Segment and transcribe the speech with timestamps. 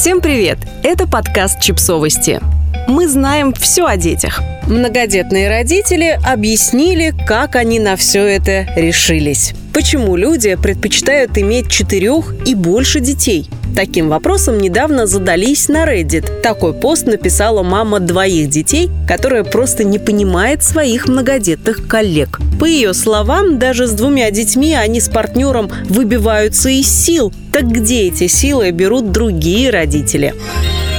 [0.00, 0.56] Всем привет!
[0.82, 2.40] Это подкаст «Чипсовости».
[2.88, 4.40] Мы знаем все о детях.
[4.66, 9.52] Многодетные родители объяснили, как они на все это решились.
[9.74, 16.40] Почему люди предпочитают иметь четырех и больше детей– Таким вопросом недавно задались на Reddit.
[16.42, 22.40] Такой пост написала мама двоих детей, которая просто не понимает своих многодетных коллег.
[22.58, 27.32] По ее словам, даже с двумя детьми они с партнером выбиваются из сил.
[27.52, 30.34] Так где эти силы берут другие родители?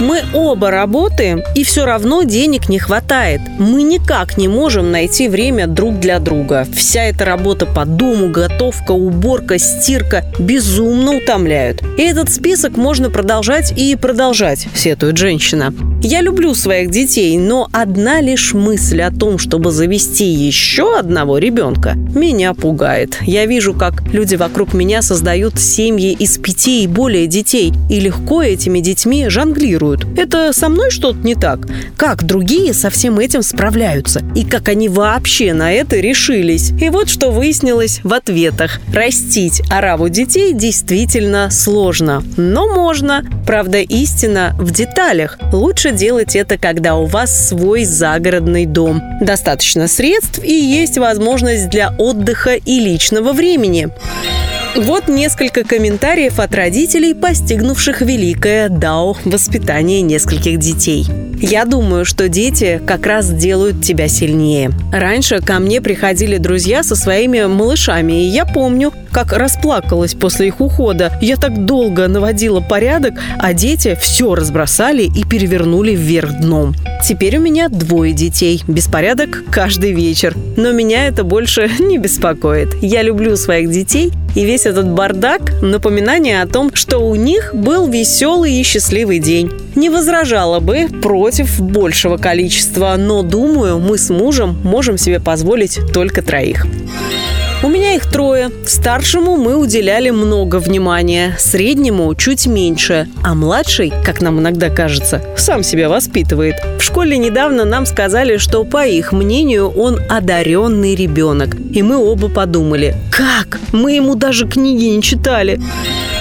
[0.00, 3.40] Мы оба работаем, и все равно денег не хватает.
[3.58, 6.66] Мы никак не можем найти время друг для друга.
[6.74, 11.82] Вся эта работа по дому, готовка, уборка, стирка безумно утомляют.
[11.96, 15.72] И этот список можно продолжать и продолжать, сетует женщина.
[16.06, 21.94] Я люблю своих детей, но одна лишь мысль о том, чтобы завести еще одного ребенка,
[21.94, 23.16] меня пугает.
[23.22, 28.42] Я вижу, как люди вокруг меня создают семьи из пяти и более детей, и легко
[28.42, 30.06] этими детьми жонглируют.
[30.18, 31.66] Это со мной что-то не так?
[31.96, 34.20] Как другие со всем этим справляются?
[34.34, 36.72] И как они вообще на это решились?
[36.82, 38.78] И вот что выяснилось в ответах.
[38.92, 43.24] Растить ораву детей действительно сложно, но можно.
[43.46, 45.38] Правда, истина в деталях.
[45.50, 49.02] Лучше делать это, когда у вас свой загородный дом.
[49.20, 53.90] Достаточно средств и есть возможность для отдыха и личного времени.
[54.76, 61.06] Вот несколько комментариев от родителей, постигнувших великое дао воспитание нескольких детей.
[61.40, 64.72] Я думаю, что дети как раз делают тебя сильнее.
[64.92, 70.60] Раньше ко мне приходили друзья со своими малышами, и я помню, как расплакалась после их
[70.60, 71.16] ухода.
[71.20, 76.74] Я так долго наводила порядок, а дети все разбросали и перевернули вверх дном.
[77.06, 78.64] Теперь у меня двое детей.
[78.66, 80.34] Беспорядок каждый вечер.
[80.56, 82.70] Но меня это больше не беспокоит.
[82.82, 87.88] Я люблю своих детей, и весь этот бардак– напоминание о том, что у них был
[87.88, 89.50] веселый и счастливый день.
[89.74, 96.22] Не возражала бы против большего количества, но думаю, мы с мужем можем себе позволить только
[96.22, 96.66] троих.
[97.64, 98.50] У меня их трое.
[98.66, 105.62] Старшему мы уделяли много внимания, среднему чуть меньше, а младший, как нам иногда кажется, сам
[105.62, 106.56] себя воспитывает.
[106.78, 111.56] В школе недавно нам сказали, что, по их мнению, он одаренный ребенок.
[111.72, 113.58] И мы оба подумали, как?
[113.72, 115.58] Мы ему даже книги не читали.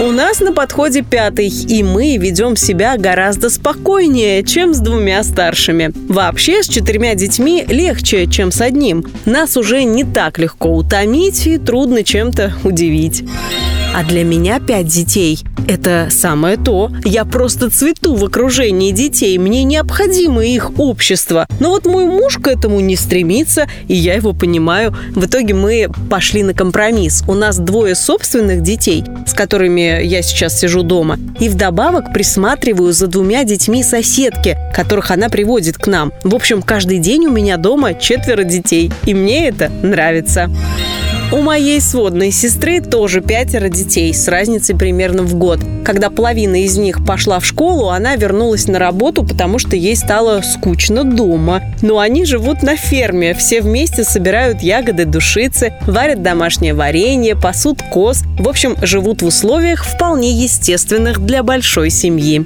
[0.00, 5.92] У нас на подходе пятый, и мы ведем себя гораздо спокойнее, чем с двумя старшими.
[6.08, 9.04] Вообще, с четырьмя детьми легче, чем с одним.
[9.26, 13.24] Нас уже не так легко утомить и трудно чем-то удивить.
[13.92, 16.90] А для меня пять детей– это самое то.
[17.04, 19.36] Я просто цвету в окружении детей.
[19.36, 21.46] Мне необходимо их общество.
[21.58, 24.96] Но вот мой муж к этому не стремится, и я его понимаю.
[25.10, 27.24] В итоге мы пошли на компромисс.
[27.26, 31.18] У нас двое собственных детей, с которыми я сейчас сижу дома.
[31.40, 36.12] И вдобавок присматриваю за двумя детьми соседки, которых она приводит к нам.
[36.22, 38.92] В общем, каждый день у меня дома четверо детей.
[39.04, 40.48] И мне это нравится.
[41.32, 45.60] У моей сводной сестры тоже пятеро детей с разницей примерно в год.
[45.84, 50.40] Когда половина из них пошла в школу, она вернулась на работу, потому что ей стало
[50.42, 51.62] скучно дома.
[51.82, 58.24] Но они живут на ферме, все вместе собирают ягоды душицы, варят домашнее варенье, пасут коз.
[58.36, 62.44] В общем, живут в условиях вполне естественных для большой семьи.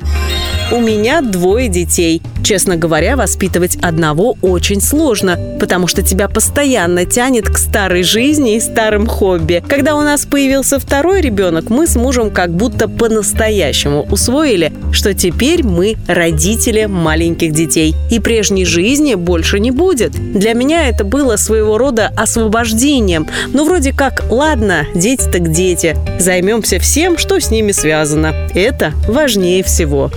[0.71, 2.21] У меня двое детей.
[2.45, 8.61] Честно говоря, воспитывать одного очень сложно, потому что тебя постоянно тянет к старой жизни и
[8.61, 9.65] старым хобби.
[9.67, 15.65] Когда у нас появился второй ребенок, мы с мужем как будто по-настоящему усвоили, что теперь
[15.65, 17.95] мы родители маленьких детей.
[18.11, 20.13] И прежней жизни больше не будет.
[20.13, 23.27] Для меня это было своего рода освобождением.
[23.55, 25.97] Ну, вроде как, ладно, дети так дети.
[26.19, 28.35] Займемся всем, что с ними связано.
[28.55, 30.11] Это важнее всего.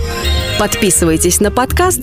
[0.58, 2.02] Подписывайтесь на подкаст,